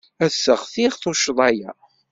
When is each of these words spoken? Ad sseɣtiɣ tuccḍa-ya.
Ad 0.23 0.31
sseɣtiɣ 0.33 0.93
tuccḍa-ya. 1.01 1.71